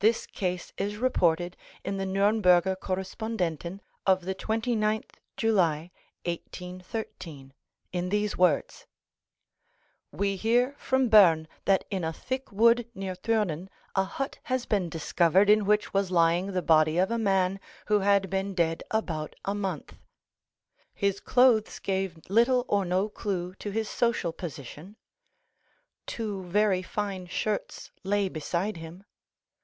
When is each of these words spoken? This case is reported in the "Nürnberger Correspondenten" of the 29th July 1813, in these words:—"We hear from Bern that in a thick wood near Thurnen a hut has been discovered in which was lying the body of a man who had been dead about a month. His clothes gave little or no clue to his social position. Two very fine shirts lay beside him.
This 0.00 0.26
case 0.26 0.70
is 0.76 0.96
reported 0.98 1.56
in 1.82 1.96
the 1.96 2.04
"Nürnberger 2.04 2.76
Correspondenten" 2.78 3.80
of 4.06 4.26
the 4.26 4.34
29th 4.34 5.12
July 5.34 5.92
1813, 6.26 7.54
in 7.90 8.08
these 8.10 8.36
words:—"We 8.36 10.36
hear 10.36 10.74
from 10.76 11.08
Bern 11.08 11.48
that 11.64 11.86
in 11.90 12.04
a 12.04 12.12
thick 12.12 12.52
wood 12.52 12.86
near 12.94 13.14
Thurnen 13.14 13.70
a 13.94 14.04
hut 14.04 14.38
has 14.42 14.66
been 14.66 14.90
discovered 14.90 15.48
in 15.48 15.64
which 15.64 15.94
was 15.94 16.10
lying 16.10 16.52
the 16.52 16.60
body 16.60 16.98
of 16.98 17.10
a 17.10 17.16
man 17.16 17.58
who 17.86 18.00
had 18.00 18.28
been 18.28 18.52
dead 18.54 18.82
about 18.90 19.34
a 19.46 19.54
month. 19.54 19.94
His 20.92 21.18
clothes 21.18 21.78
gave 21.78 22.20
little 22.28 22.66
or 22.68 22.84
no 22.84 23.08
clue 23.08 23.54
to 23.54 23.70
his 23.70 23.88
social 23.88 24.34
position. 24.34 24.96
Two 26.06 26.42
very 26.42 26.82
fine 26.82 27.24
shirts 27.24 27.90
lay 28.02 28.28
beside 28.28 28.76
him. 28.76 29.04